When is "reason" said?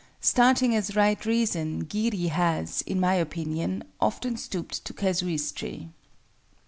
1.27-1.81